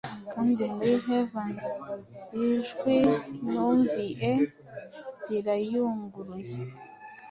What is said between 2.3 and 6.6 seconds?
ijwi numvie, rirayunguruye